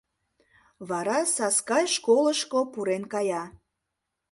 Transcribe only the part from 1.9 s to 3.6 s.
школышко пурен кая.